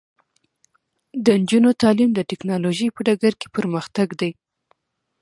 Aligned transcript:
د 1.25 1.25
نجونو 1.41 1.69
تعلیم 1.81 2.09
د 2.13 2.19
ټیکنالوژۍ 2.29 2.87
په 2.93 3.01
ډګر 3.07 3.33
کې 3.39 3.47
پرمختګ 3.55 4.07
دی. 4.21 4.31